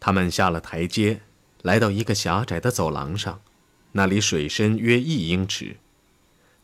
[0.00, 1.20] 他们下了台阶，
[1.62, 3.40] 来到一个狭窄的走廊上，
[3.92, 5.76] 那里水深约一英尺。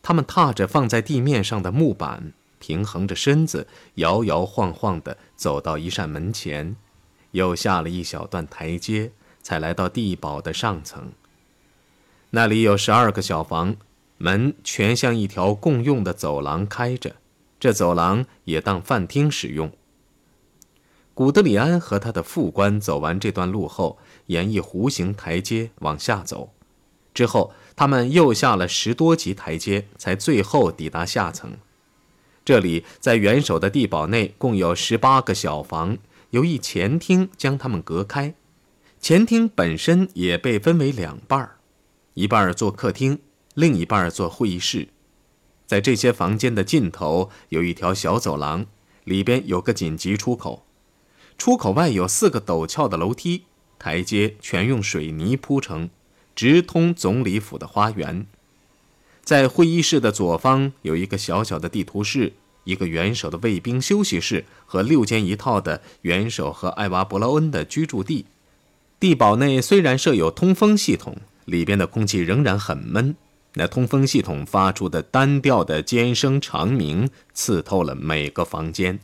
[0.03, 6.75] 他们踏着放在地面上的木板，平衡着身子，摇摇晃晃地走到一扇门前，
[7.33, 9.13] 又下了一小段台阶，
[9.43, 11.13] 才来到地堡的上层。
[12.31, 13.77] 那里有十二个小房，
[14.17, 17.17] 门全向一条共用的走廊开着，
[17.61, 19.71] 这走廊也当饭厅使用。
[21.17, 23.97] 古德里安和他的副官走完这段路后，
[24.27, 26.53] 沿一弧形台阶往下走。
[27.15, 31.57] 之后，他们又下了十多级台阶，才最后抵达下层。
[32.45, 35.97] 这里在元首的地堡内，共有十八个小房，
[36.33, 38.35] 由一前厅将它们隔开。
[39.01, 41.57] 前厅本身也被分为两半儿，
[42.13, 43.21] 一半做客厅，
[43.55, 44.89] 另一半做会议室。
[45.65, 48.67] 在这些房间的尽头有一条小走廊，
[49.05, 50.66] 里边有个紧急出口。
[51.39, 53.45] 出口外有四个陡峭的楼梯，
[53.79, 55.91] 台阶全用水泥铺成，
[56.35, 58.27] 直通总理府的花园。
[59.23, 62.33] 在会议室的左方有一个小小的地图室，
[62.65, 68.27] 一个元首的卫兵休息室和六间一套的元首和艾娃伯劳恩的居住地。
[68.99, 73.15] 地堡内虽然设有通风系统，里边的空气仍然很闷。
[73.55, 78.99] 那通风系统发出的单调的尖声长鸣，刺透了每个房间。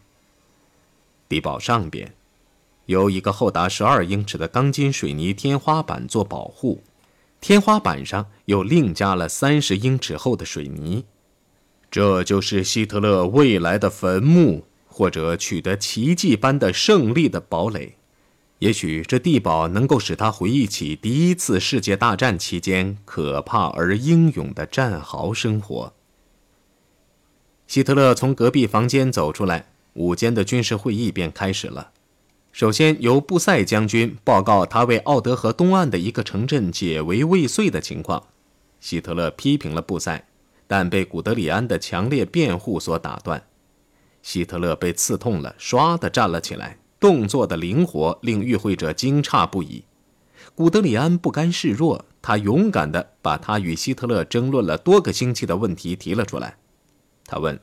[1.29, 2.15] 地堡上边。
[2.87, 6.83] 由一个厚达十二英尺的钢筋水泥天花板做保护，
[7.41, 11.05] 天花板上又另加了三十英尺厚的水泥。
[11.91, 17.97] 这就是希特勒未来的坟墓，或者取得奇迹般的胜利的堡垒。
[18.61, 25.93] 也许这地堡能够使他回忆起第一次世界大战期间可怕而英勇的战壕生活。
[27.67, 31.91] 希特勒从隔壁房间走出来，午间的军事会议便开始了。
[32.53, 38.23] 首先由布塞将军报告他为奥德河东岸的一个城镇解围未遂的情况。
[38.79, 40.27] 希特勒批评了布塞，
[40.67, 43.43] 但被古德里安的强烈辩护所打断。
[44.21, 49.85] 希特勒被刺痛了，唰地站了起来，动作的灵活令与会者惊诧不已。
[50.55, 56.59] 古德里安不甘示弱，他勇敢地把他与希特勒争论了多个星期的问题提了出来。
[57.25, 57.59] 他问：“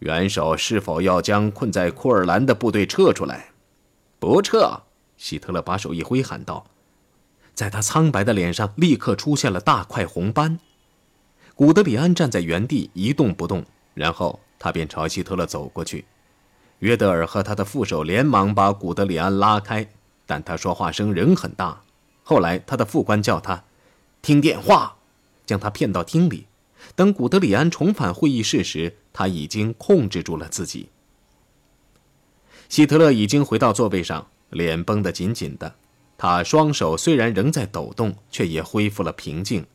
[0.00, 3.52] 元首是否要将困在库尔兰的部队撤出来？”
[4.18, 4.82] 不撤！
[5.16, 6.66] 希特勒把手一挥，喊道
[7.54, 10.58] ：“在他苍白的脸上立刻出现了大块红斑。”
[11.54, 13.64] 古德里安站在原地一动不动，
[13.94, 16.04] 然后他便朝希特勒走过去。
[16.80, 19.88] 约德尔和他的副手连忙把古德里安拉开，
[20.24, 21.82] 但他说话声仍很大。
[22.22, 23.64] 后来他的副官叫他
[24.22, 24.96] 听电话，
[25.44, 26.46] 将他骗到厅里。
[26.94, 30.88] 等古德里安重返会议室时，他已经控制住了自己。
[32.68, 35.74] 希特勒已经回到座位上，脸绷得紧紧的。
[36.16, 39.66] 他双手虽然仍在抖动，却也恢复了平静。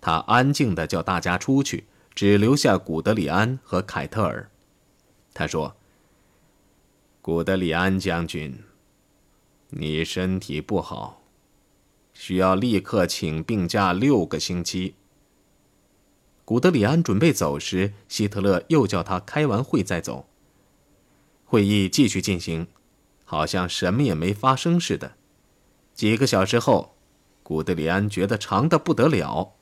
[0.00, 4.50] 他安静地叫大家出去，只留下古德里安和凯特尔。
[5.34, 5.76] 他说
[7.20, 8.58] ：“古德里安将军，
[9.70, 11.22] 你身体不好，
[12.14, 14.94] 需要立刻请病假六个星期。”
[16.46, 20.26] 古德里安准备走时，希特勒又叫他开完会再走。
[21.50, 22.66] 会议继续进行，
[23.24, 25.14] 好像什么也没发生似的。
[25.94, 26.94] 几个小时后，
[27.42, 29.54] 古德里安觉得长的不得了。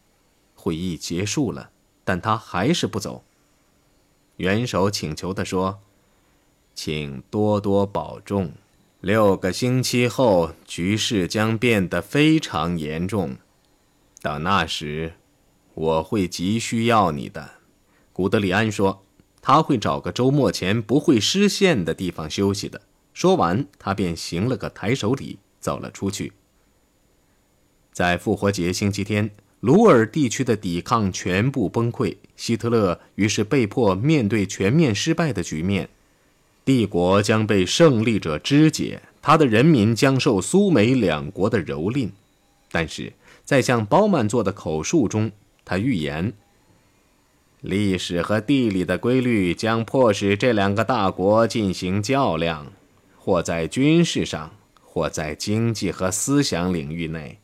[0.57, 1.71] 会议结束了，
[2.03, 3.23] 但他还是不走。
[4.39, 5.79] 元首请求地说
[6.75, 8.51] ：“请多多保重。
[9.01, 13.37] 六个星期后，局势将变得非常严重。
[14.21, 15.15] 到那时，
[15.75, 17.53] 我会急需要你的。”
[18.13, 19.06] 古德里安说。
[19.49, 22.81] 他会找个周末前不会失陷的地方休息的。
[23.15, 26.33] 说完，他便行了个抬手礼，走了出去。
[27.93, 29.31] 在复活节星期天，
[29.61, 35.89] 鲁尔地区的抵抗全部崩溃，希特勒于是被迫面对全面失败的局面，
[36.65, 42.11] 帝国将被胜利者肢解，他的人民将受苏美两国的蹂躏。
[42.73, 43.13] 但是
[43.45, 45.31] 在向包曼做的口述中，
[45.65, 46.33] 他预言。
[47.61, 52.73] 历史和地理的规律将迫使这两个大国进行较量，
[53.17, 57.39] 或在军事上，或在经济和思想领域内。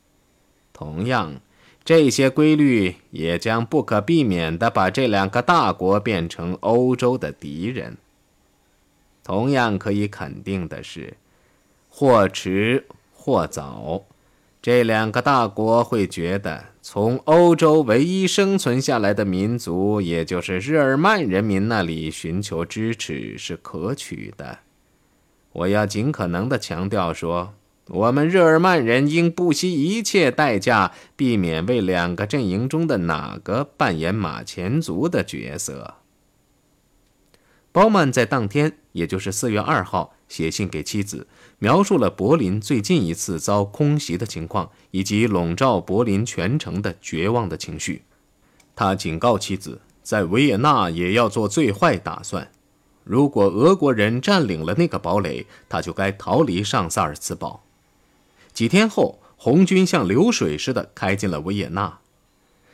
[0.72, 1.40] 同样，
[1.84, 7.96] 这些规律也将不可避免地把这两个大国变成欧洲的敌人。
[9.24, 11.16] 同样可以肯定的是，
[11.88, 14.04] 或迟或早。
[14.62, 24.60] 这两个大国会觉得，从欧洲唯一生存下来的民族，也就是日耳曼人民那里寻求支持是可取的。
[25.50, 27.54] 我要尽可能地强调说，
[27.88, 35.94] 我们日耳曼人应不惜一切代价，避免为两个阵营中的哪个扮演马前卒的角色。
[37.72, 41.26] 包曼在当天，也就是四月二号，写信给妻子，
[41.58, 48.02] 描述了柏林最近一次遭空袭的情况，以及笼罩柏林全城的绝望的情绪。
[48.74, 52.50] 他警告妻子，在维也纳也要做最坏打算。
[53.04, 57.64] 如果俄国人占领了那个堡垒，他就该逃离上萨尔茨堡。
[58.52, 61.98] 几天后，红军像流水似的开进了维也纳。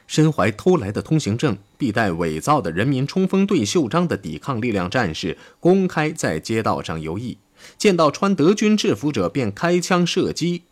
[0.09, 7.37] 身怀偷来的通行证、必带伪造的人民冲锋队袖章的抵抗力量战士，公开在街道上游弋，
[7.77, 10.63] 见到穿德军制服者便开枪射击。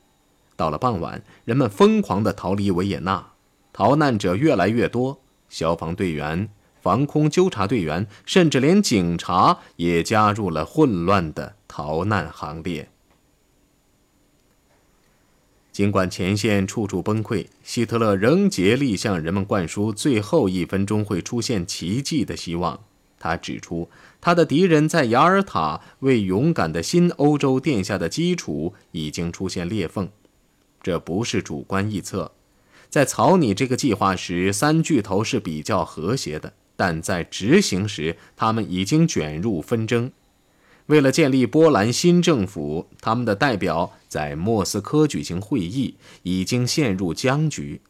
[0.57, 3.33] 到了傍晚，人们疯狂地逃离维也纳，
[3.73, 6.49] 逃难者越来越多，消防队员。
[6.81, 12.89] 防空纠察队员，甚至连警察也加入了混乱的逃难行列。
[15.77, 22.81] 尽管前线处处崩溃，希特勒仍竭力向人们灌输最后一分钟会出现奇迹的希望。
[23.19, 30.09] 他指出，他的敌人在雅尔塔为勇敢的新欧洲奠下的基础已经出现裂缝。
[30.83, 32.33] 这不是主观臆测。
[32.89, 36.55] 在草拟这个计划时，三巨头是比较和谐的。
[36.75, 40.11] 但在执行时，他们已经卷入纷争。
[40.87, 47.81] 为了建立波兰新政府，他们的代表在莫斯科举行会议，已经陷入僵局。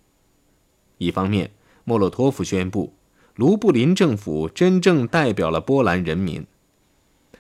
[0.99, 1.51] 一方面，
[1.85, 2.95] 莫洛托夫宣布
[3.35, 6.45] 卢布林政府真正代表了波兰人民；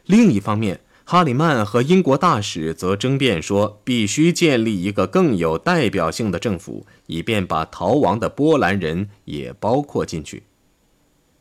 [0.05, 10.43] 另一方面，哈里曼和英国大使则争辩说，必须建立一个更有代表性的政府，以便把逃亡的波兰人也包括进去。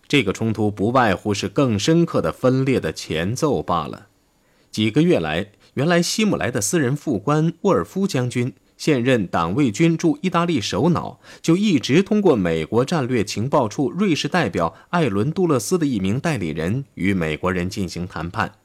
[0.07, 4.07] 这个冲突不外乎是更深刻的分裂的前奏罢了。
[4.72, 18.56] 几个月来，原来希姆莱的私人副官沃尔夫将军，现任党卫军驻意大利首脑，就一直通过美国战略情报处瑞士代表艾伦·杜勒斯的一名代理人与美国人进行谈判。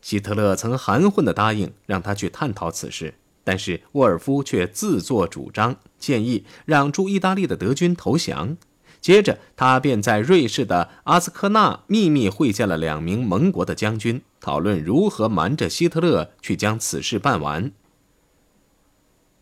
[0.00, 3.14] 希特勒曾含混地答应让他去探讨此事，
[3.44, 8.56] 但是沃尔夫却自作主张，建议让驻意大利的德军投降。
[9.02, 17.72] 接着，他便在瑞士的阿斯科纳秘密会见了两名盟国的将军，讨论如何瞒着希特勒去将此事办完。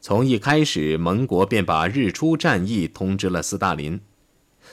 [0.01, 4.01] 从一开始，盟国便把日出战役通知了斯大林。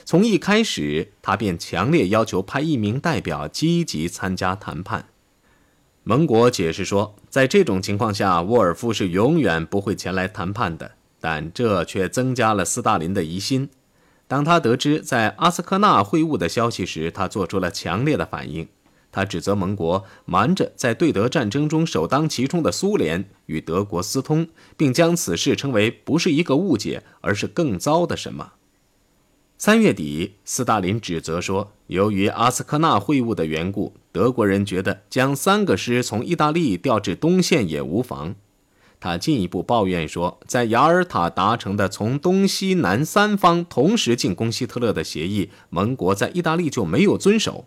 [0.06, 5.10] 从一开始，他便强烈要求派一名代表积极参加谈判。
[6.02, 13.68] 盟国解释说，在这种情况下，沃尔夫是永远不会前来谈判的，但这却增加了斯大林的疑心。
[14.28, 18.68] 当他得知在阿斯科纳会晤的消息时，他做出了强烈的反应。
[19.10, 24.46] 他指责盟国瞒着在对德战争中首当其冲的苏联与德国私通，
[24.76, 28.52] 并将此事称为不是一个误解，而是更糟的什么。
[29.56, 38.36] 三月底，斯大林指责说，由于阿斯科纳会晤的缘故，德国人觉得将三个师从意大利调至东线也无妨。
[39.00, 47.66] 他进一步抱怨说，在雅尔塔达成的从东西南三方同时进攻希特勒的协议，盟国在意大利就没有遵守。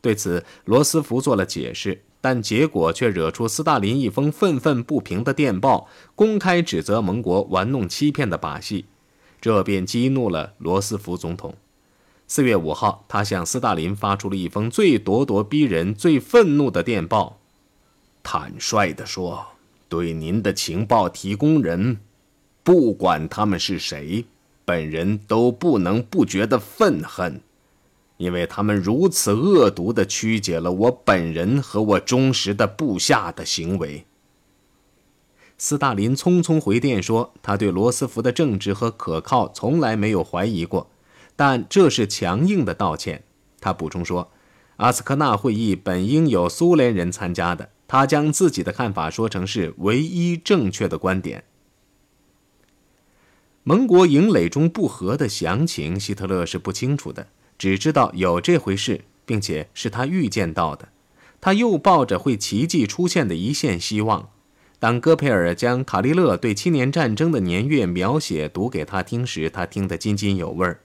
[0.00, 8.86] 对此，罗斯福做了解释，但结果却惹出斯大林一封愤愤不平的电报，公开指责盟国玩弄欺骗的把戏，
[9.40, 11.54] 这便激怒了罗斯福总统。
[12.26, 17.38] 四月五号，他向斯大林发出了一封最咄咄逼人、最愤怒的电报，
[18.22, 19.51] 坦率地说。
[19.92, 21.98] 对您的情报提供人，
[22.62, 24.24] 不管他们是谁，
[24.64, 27.42] 本人都不能不觉得愤恨，
[28.16, 34.06] 因为他们如此恶毒地曲解了我本人和我忠实的部下的行为。
[35.58, 40.88] 斯大林匆匆回电说，他对罗斯福的正直和可靠从来没有怀疑过，
[41.36, 43.24] 但这是强硬的道歉。
[43.60, 44.30] 他补充说，
[44.78, 47.68] 阿斯科纳会议本应有苏联人参加的。
[47.92, 51.44] 他将自己的看法说成是唯一正确的观点。
[53.64, 60.88] 盟国营垒中不和的详情，希特勒是不清楚的，只知道有这回事，并且是他预见到的。
[61.38, 64.30] 他又抱着会奇迹出现的一线希望。
[64.78, 70.80] 当戈培尔将卡利勒对七年战争的年月描写读给他听时，他听得津津有味儿。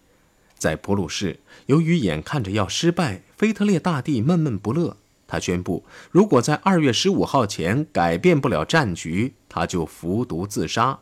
[0.57, 4.97] 在普鲁士，由于眼看着要失败，腓特烈大帝闷闷不乐。
[5.27, 10.99] 他宣布，如果在二月十五号前改变不了战局，他就服毒自杀。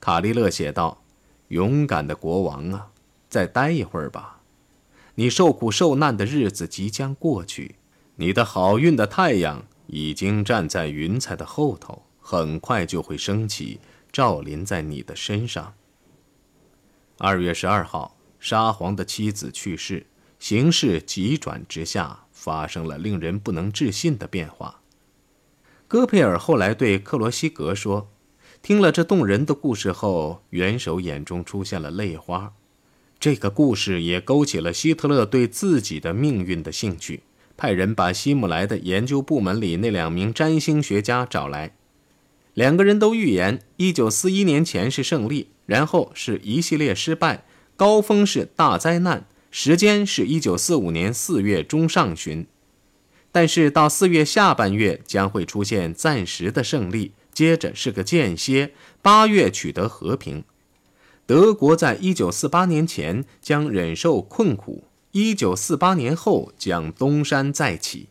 [0.00, 1.02] 卡利勒写道
[1.48, 2.88] ：“勇敢的国王啊，
[3.28, 4.40] 再待一会儿吧，
[5.16, 7.76] 你受苦受难的日子即将过去，
[8.16, 15.74] 你的好运的太阳已经站在云彩的后头，很快就会升起，照临在你的身上。
[17.18, 20.06] 二月十二号，沙皇的妻子去世，
[20.38, 24.82] 形势急转直下，发生了令人不能置信的变化。
[25.88, 28.10] 戈佩尔后来对克罗西格说
[28.60, 32.52] ：“听了这动人的故事后，元首眼中出现了泪花。
[33.18, 37.22] 这个故事也勾起了希特勒对自己的命运的兴趣，
[37.56, 41.74] 派人把希姆莱的研究部门里那两名占星学家找来。
[42.52, 49.24] 两个人都预言，一九四一年前是胜利，然后是一系列失败，高峰是大灾难，
[49.56, 52.44] 时间是一九四五年四月中上旬。”
[53.30, 60.42] 但是到四月下半月将会出现暂时的胜利，接着是个间歇，八月取得和平。
[61.24, 68.08] 德国在一九四八年前将忍受困苦，一九四八年后将东山再起。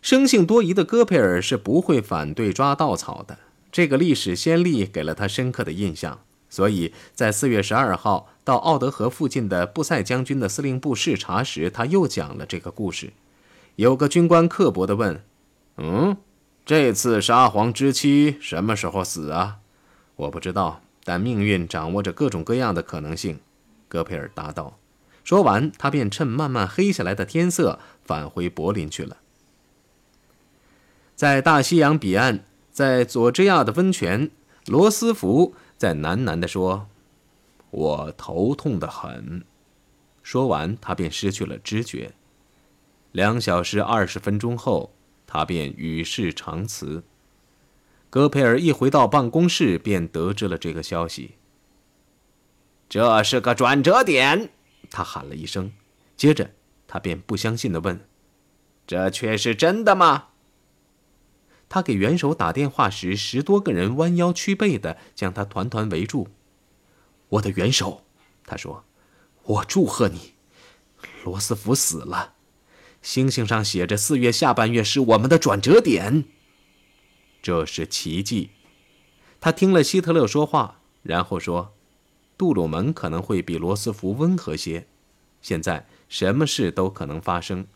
[0.00, 3.38] 生性多疑的戈培尔是不会反对抓稻草的，
[3.70, 6.22] 这个历史先例给了他深刻的印象，
[6.56, 13.12] 所以在四月十二号到奥德河附近的布塞将军的司令部视察时，他又讲了这个故事。
[13.74, 15.22] 有个军官刻薄地问
[15.76, 16.16] ：“嗯，
[16.64, 19.58] 这次沙皇之妻什么时候死啊
[20.16, 23.38] ？”“我不知道，但命运掌握着各种各样的可能性。”
[23.86, 24.78] 戈培尔答道。
[25.24, 29.18] 说完，他便趁慢慢黑下来的天色返回柏林去了。
[31.14, 34.30] 在大西洋彼岸，在佐治亚的温泉，
[34.64, 36.88] 罗斯福在喃喃地说
[37.70, 39.44] ：“我头痛得很。”
[40.22, 42.14] 说完，他便失去了知觉。
[43.12, 44.92] 两小时二十分钟后，
[45.26, 47.04] 他便与世长辞。
[48.10, 51.34] 戈培尔一回到办公室，便得知了这个消息。
[52.88, 54.50] 这是个转折点，
[54.90, 55.72] 他喊了一声，
[56.16, 56.50] 接着
[56.86, 58.00] 他便不相信地问
[58.86, 60.28] ：“这却是真的吗？”
[61.68, 66.28] 他给元首打电话时，十多个人弯腰屈背的将他团团围住。
[67.30, 68.04] “我的元首，”
[68.46, 68.84] 他说
[69.42, 70.34] ，“我祝贺你，
[71.24, 72.34] 罗斯福死了。”
[73.02, 76.24] 星星上写着：“四月下半月是我们的转折点。”
[77.42, 78.50] 这是奇迹。
[79.40, 81.74] 他听了希特勒说话，然后说
[82.38, 84.86] ：“杜鲁门可能会比罗斯福温和些。”
[85.42, 87.66] 现在什么事都可能发生。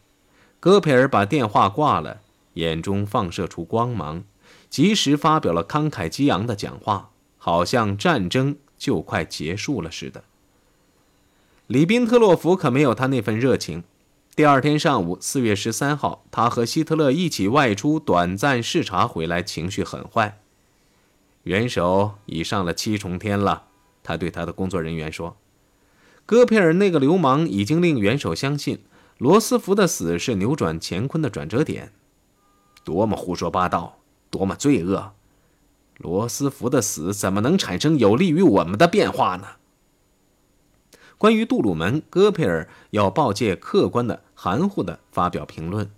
[0.58, 2.22] 戈培尔把电话挂了，
[2.54, 4.24] 眼中放射出光芒，
[4.68, 10.24] 及时发表了慷慨激昂的讲话，好像战争就快结束了似的。
[11.66, 13.84] 里宾特洛夫可没有他那份热情。
[14.34, 20.40] 第二天上午，四月十三号，他和希特勒一起外出短暂视察回来，情绪很坏。
[21.44, 23.64] 元首已上了七重天了，
[24.02, 25.36] 他对他的工作人员说
[26.26, 28.82] ：“戈培尔那个流氓已经令元首相信
[29.18, 31.92] 罗斯福的死是扭转乾坤的转折点。
[32.84, 33.98] 多么胡说八道，
[34.30, 35.12] 多么罪恶！
[35.98, 39.46] 罗斯福的死怎么能产生有利于我们的变化呢？”
[41.18, 45.90] 关于杜鲁门，戈培尔要报界客观的、含糊的发表评论，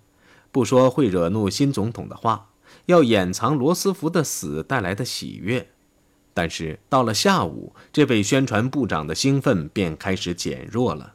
[0.51, 2.49] 不说会惹怒新总统的话，
[2.87, 5.69] 要掩藏罗斯福的死带来的喜悦。
[6.33, 11.13] 但是到了下午，这位宣传部长的兴奋便开始减弱了。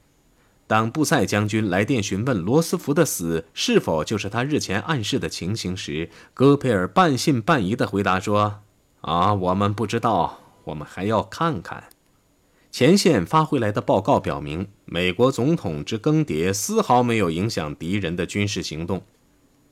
[0.69, 8.61] 当布塞将军来电询问罗斯福的死是否就是他日前暗示的情形时，戈培尔半信半疑地回答说
[9.01, 11.85] ：“啊，我们不知道，我们还要看看。”
[12.71, 19.03] 前线发回来的报告表明，美国总统之更迭丝毫没有影响敌人的军事行动。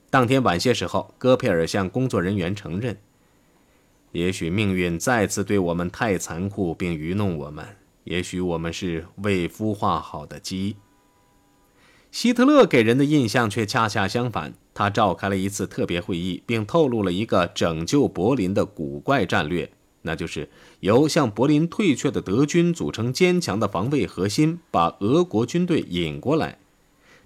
[0.09, 2.97] 当天晚些时候，戈培尔向工作人员承认
[4.13, 7.63] ：“也许命运再次对我们太残酷，并愚弄我们。
[8.05, 10.77] 也许我们是未孵化好的鸡。”
[12.11, 14.53] 希特勒给人的印象却恰恰相反。
[14.73, 19.71] 他召开了一次特别会议，并透露了一个拯救柏林的古怪战略。
[20.03, 20.49] 那就是
[20.79, 26.59] 由向柏林退却的德军组成坚强的防卫核心，把俄国军队引过来，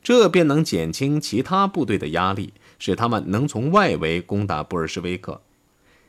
[0.02, 5.42] 这便能减轻其他部队的压力，使他们能从外围攻打布尔什维克。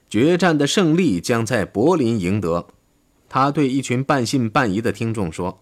[0.09, 2.69] 决战的胜利将在柏林赢得。
[3.29, 5.59] 他对一群半信半疑的听众说：“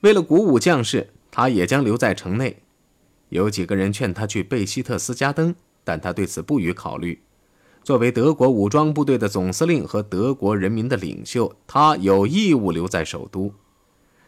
[0.00, 2.62] 为了鼓舞将士，他也将留在城内。”
[3.28, 7.20] 有几个人劝他去贝希特斯加登，但他对此不予考虑。
[7.82, 13.52] 作为德国武装部队的总司令和德国人民的领袖，他有义务留在首都。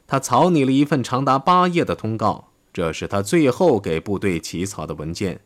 [0.07, 5.41] 他草拟了一份长达八页的通告，这是他最后给部队起草的文件。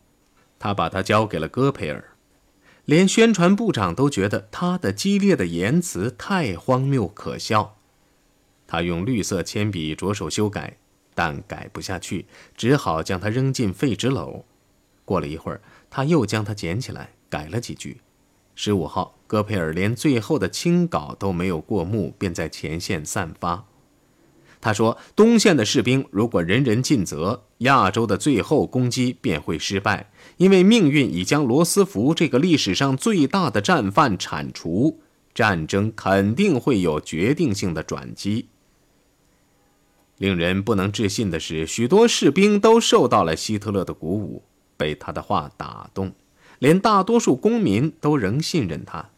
[0.59, 2.17] 他把它交给了戈培尔，
[2.87, 7.77] 连宣传部长都觉得他的激烈的言辞太荒谬可笑。
[8.67, 10.79] 他用绿色铅笔着手修改，
[11.15, 12.27] 但改不下去，
[12.57, 14.43] 只好将它扔进废纸篓。
[15.05, 17.11] 过了一会儿，他又将它捡起来。
[17.29, 18.03] 改了几句，
[18.55, 23.65] 十五号，戈培尔连最后的清稿都没有过目，便在前线散发。
[24.61, 35.01] 他说：“东线的士兵如果人人尽责，亚洲的最后攻击便会失败，因为命运已将罗斯福这个历史上最大的战犯铲除，
[35.35, 38.51] 战争肯定会有决定性的转机。”
[40.23, 44.45] 令人不能置信的是，许多士兵都受到了希特勒的鼓舞，
[44.77, 46.13] 被他的话打动，
[46.61, 49.09] 连大多数公民都仍信任他。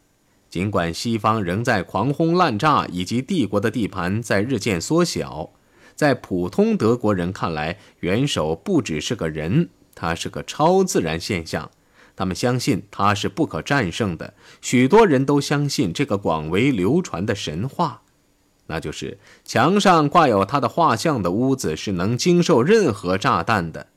[0.49, 5.51] 尽管西方仍在狂轰滥炸，以及帝国的地盘在日渐缩小，
[5.95, 11.71] 在普通德国人看来，元首不只是个人，他是个超自然现象。
[12.17, 14.33] 他们相信他是不可战胜的。
[14.63, 18.04] 许多人都相信这个广为流传的神话，
[18.67, 23.89] 那就是墙上挂有他的画像的屋子是能经受任何炸弹的。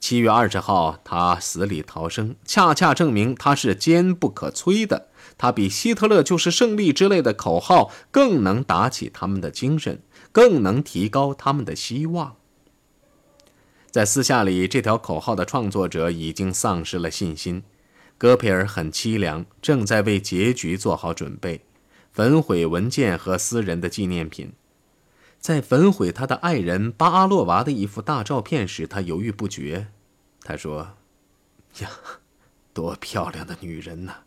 [0.00, 5.08] 七月二十号，他死里逃生，恰恰证明他是坚不可摧的。
[5.36, 10.00] 他比希特勒就是胜利之类的口号更能打起他们的精神，
[10.32, 12.36] 更能提高他们的希望。
[13.90, 17.62] 在私下里，这条口号的创作者已经丧失了信心。
[18.16, 21.62] 戈培尔很凄凉，正在为结局做好准备，
[22.18, 24.52] 焚毁文件和私人的纪念品。
[25.38, 29.86] 在焚毁他的爱人巴阿洛娃的一幅大照片时，他犹豫不决。
[30.42, 30.96] 他说
[31.78, 31.88] ：“呀，
[32.72, 34.22] 多漂亮的女人呐！”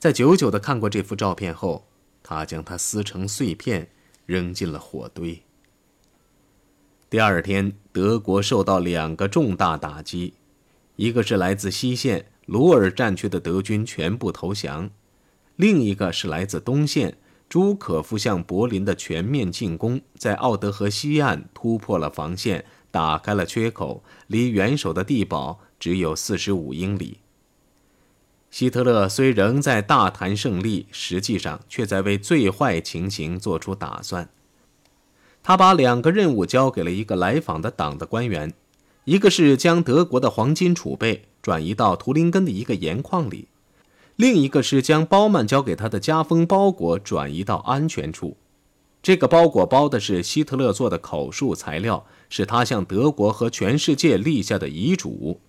[0.00, 1.86] 在久久地看过这幅照片后，
[2.22, 3.90] 他将它撕成碎片，
[4.24, 5.42] 扔进了火堆。
[7.10, 10.32] 第二天，德国受到两个重大打击，
[10.96, 14.88] 一个是来自西线鲁尔战区的德军全部投降，
[15.56, 27.18] 另一个是来自东线朱可夫向柏林的全面进攻，在奥德河西岸突破了防线，打开了缺口，离元首的地堡只有四十五英里。
[28.50, 34.28] 希特勒虽仍在大谈胜利，实际上却在为最坏情形做出打算。
[35.42, 38.52] 他把两个任务交给了一个来访的党的官员，
[39.04, 43.48] 一个是将德国的黄金储备转移到图林根的一个盐矿里，
[44.16, 48.36] 另一个是将包曼交给他的加封包裹转移到安全处。
[49.02, 55.40] 这个包裹包的是希特勒做的口述材料，是他向德国和全世界立下的遗嘱。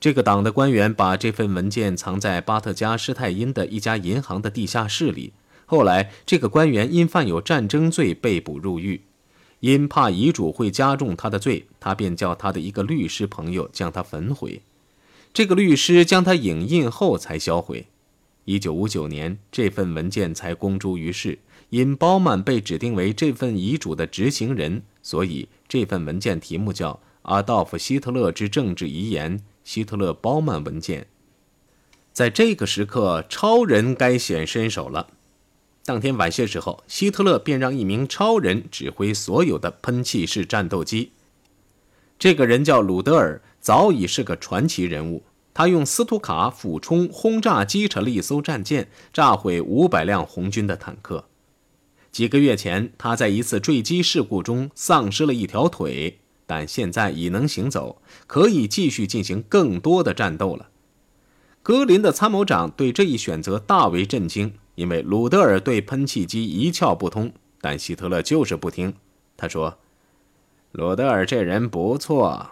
[0.00, 5.32] 这个党的官员把这份文件藏在巴特加施泰因的一家银行的地下室里。
[5.64, 9.02] 后来，这个官员因犯有战争罪被捕入狱。
[9.60, 14.60] 因怕遗嘱会加重他的罪，他便叫他的一个律师朋友将他焚毁。
[15.36, 17.88] 这个律师将他影印后才销毁。
[18.46, 21.40] 一九五九年，这份文件才公诸于世。
[21.68, 29.38] 因包曼被指定为这份遗嘱的执行人，所以这份文件题目叫《阿道夫·希特勒之政治遗言》。
[29.62, 31.06] 希特勒包曼文件，
[32.14, 35.08] 在这个时刻，超人该显身手了。
[35.84, 41.10] 当天晚些时候，希特勒便让一名超人指挥所有的喷气式战斗机。
[42.18, 45.24] 这个人叫鲁德尔，早已是个传奇人物。
[45.52, 51.24] 他用斯图卡俯冲轰炸击沉了一艘战舰，炸毁五百辆红军的坦克。
[52.12, 56.20] 几个月前，他在一次坠机事故中丧失了一条腿。
[56.46, 60.68] 但现在已能行走，可以继续进行更多的战斗了。
[61.64, 67.32] 格林的参谋长对这一选择大为震惊，因为鲁德尔对喷气机一窍不通。
[67.60, 68.94] 但希特勒就是不听。
[69.36, 69.78] 他说
[70.70, 72.50] ：“鲁德尔这人不错。”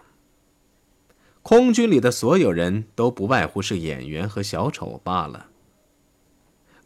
[1.45, 5.49] 空军里的所有人都不外乎是演员和小丑罢了。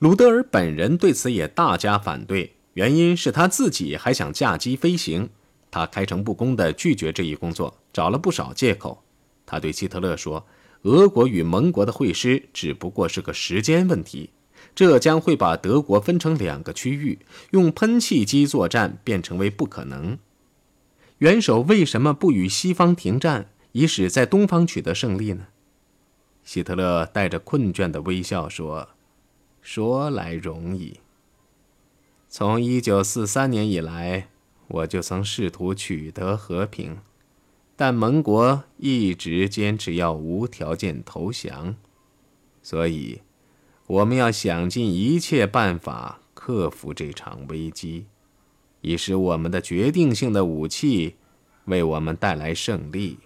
[0.00, 5.30] 鲁德尔本人对此也大加反对，原因是他自己还想驾机飞行。
[5.70, 9.04] 他开诚布公地拒绝这一工作，找了不少借口。
[9.46, 10.44] 他对希特勒说
[10.82, 14.30] ：“俄国与盟国的会师只不过是个时间问题，
[14.74, 17.20] 这将会把德国分成两个区域，
[17.52, 20.18] 用喷气机作战便成为不可能。
[21.18, 25.46] 元首为什么不与西方停战，以使在东方取得胜利呢？”
[26.42, 28.88] 希特勒带着困倦的微笑说
[29.62, 31.00] ：“说来容易。
[32.28, 34.28] 从1943年以来。”
[34.70, 36.98] 我就曾试图取得和平，
[37.74, 41.74] 但盟国一直坚持要无条件投降，
[42.62, 43.22] 所以
[43.86, 48.04] 我们要想尽一切办法克服这场危机，
[48.82, 51.16] 以使我们的决定性的武器
[51.64, 53.20] 为我们带来胜利。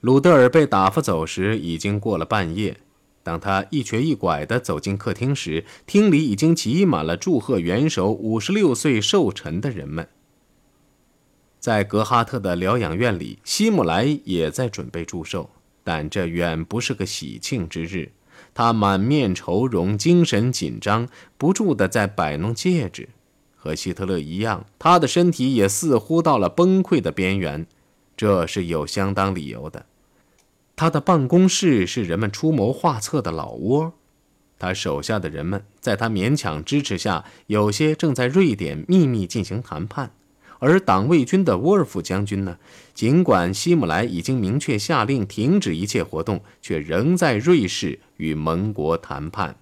[0.00, 2.76] 鲁德尔被打发走时，已经过了半夜。
[3.22, 10.08] 当他一瘸一拐地走进客厅时，厅里已经挤满了祝贺元首五十六岁寿辰的人们。
[11.58, 15.50] 在格哈特的疗养院里，希姆莱也在准备祝寿，
[15.82, 18.12] 但这远不是个喜庆之日。
[18.54, 23.08] 他满面愁容，精神紧张，不住地在摆弄戒指。
[23.56, 27.66] 和希特勒一样，他的身体也似乎到了崩溃的边缘，
[28.16, 29.86] 这是有相当理由的。
[30.74, 33.94] 他的办公室是人们出谋划策的老窝，
[34.58, 40.12] 他手下的人们在他勉强支持下，有些正在瑞典秘密进行谈判。
[40.58, 42.58] 而党卫军的沃尔夫将军呢？
[42.94, 49.56] 尽管希姆莱已经明确下令停止一切活动，却仍在瑞士与盟国谈判。